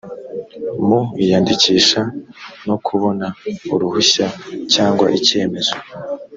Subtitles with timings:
[0.87, 2.01] mu iyandikisha
[2.67, 3.25] no kubona
[3.73, 4.27] uruhushya
[4.73, 5.75] cyangwa icyemezo